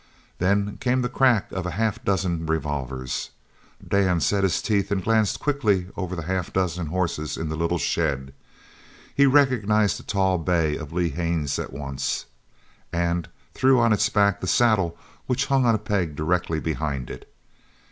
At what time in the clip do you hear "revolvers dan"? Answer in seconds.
2.47-4.19